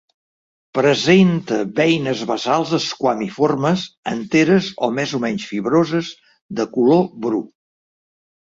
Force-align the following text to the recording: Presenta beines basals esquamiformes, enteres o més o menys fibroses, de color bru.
Presenta 0.77 1.57
beines 1.79 2.23
basals 2.31 2.71
esquamiformes, 2.77 3.85
enteres 4.13 4.71
o 4.89 4.91
més 4.97 5.15
o 5.19 5.23
menys 5.27 5.47
fibroses, 5.53 6.11
de 6.61 6.67
color 6.79 7.07
bru. 7.27 7.45